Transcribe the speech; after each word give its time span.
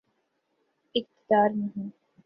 اقتدار 0.95 1.49
میں 1.55 1.67
ہوں۔ 1.77 1.89